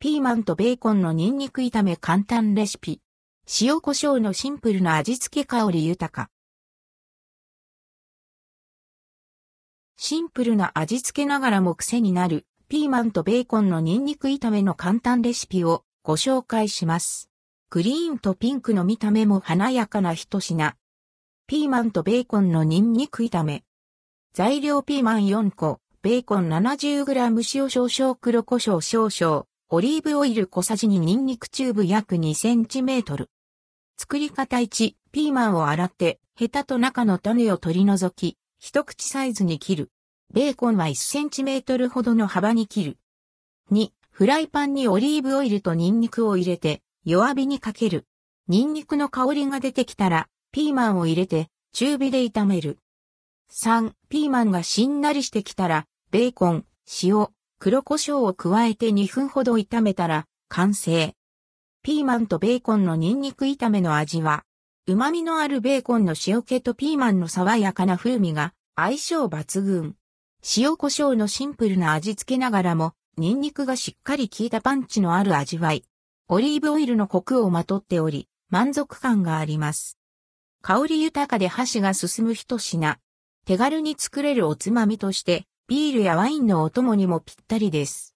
[0.00, 3.00] ピーマンとベーコンのニンニク炒め簡単レシピ。
[3.60, 6.30] 塩胡椒のシンプルな味付け香り豊か。
[9.96, 17.28] シンプルな味付けながらも癖になるピーマンとベーコンのニンニク炒めの簡単レシピをご紹介します。
[17.68, 20.76] グリーンとピンクの見た目も華やかな一品。
[21.48, 23.64] ピーマンとベーコンのニンニク炒め。
[24.32, 33.26] 材料ピーマン4個、ベーコン 70g 塩少々黒胡椒少々、オリーブオイル小さじ2ニンニクチューブ約 2cm。
[33.98, 39.90] 作り方1、ピーマンを洗って、ヘタと中の種を取り除き、一口サイズに切る。
[40.32, 42.98] ベーコンは 1cm ほどの幅に切る。
[43.70, 48.06] 2、フライパンにオリーブオイルとニンニクを入れて、弱火にかける。
[48.48, 52.78] ニンニクの香りが出てきたら、ピーマンを入れて、中火で炒める。
[53.52, 56.64] 3、ピーマンがしんなりしてきたら、ベーコン、
[57.02, 57.28] 塩、
[57.60, 61.14] 黒胡椒を加えて2分ほど炒めたら完成。
[61.82, 64.44] ピーマンとベーコンのニンニク炒めの味は、
[64.86, 69.96] 旨味のあるベーコンの塩気とピーマンの爽やかな風味が相性抜群。
[70.56, 75.82] 塩胡椒のシンプルな味付けながらも、ニンニクがしっかり効いたパンチのある味わい。
[76.28, 79.98] オリーブオイルのコクをまとっており、満足感があります。
[80.62, 82.98] 香り豊かで箸が進む一品。
[83.46, 88.06] 手軽に作れるおつまみとして、ビールやワインのお供にもぴったりです。